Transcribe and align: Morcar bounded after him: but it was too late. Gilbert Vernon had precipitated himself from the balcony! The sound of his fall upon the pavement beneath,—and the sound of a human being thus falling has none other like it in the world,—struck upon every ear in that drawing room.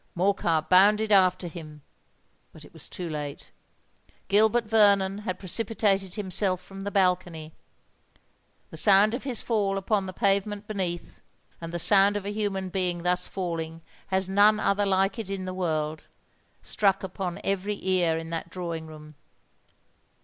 Morcar 0.15 0.63
bounded 0.67 1.11
after 1.11 1.47
him: 1.47 1.83
but 2.53 2.65
it 2.65 2.73
was 2.73 2.89
too 2.89 3.07
late. 3.07 3.51
Gilbert 4.29 4.63
Vernon 4.63 5.19
had 5.19 5.37
precipitated 5.37 6.15
himself 6.15 6.59
from 6.59 6.81
the 6.81 6.89
balcony! 6.89 7.53
The 8.71 8.77
sound 8.77 9.13
of 9.13 9.25
his 9.25 9.43
fall 9.43 9.77
upon 9.77 10.07
the 10.07 10.11
pavement 10.13 10.65
beneath,—and 10.65 11.71
the 11.71 11.77
sound 11.77 12.17
of 12.17 12.25
a 12.25 12.31
human 12.33 12.69
being 12.69 13.03
thus 13.03 13.27
falling 13.27 13.83
has 14.07 14.27
none 14.27 14.59
other 14.59 14.87
like 14.87 15.19
it 15.19 15.29
in 15.29 15.45
the 15.45 15.53
world,—struck 15.53 17.03
upon 17.03 17.39
every 17.43 17.77
ear 17.87 18.17
in 18.17 18.31
that 18.31 18.49
drawing 18.49 18.87
room. 18.87 19.13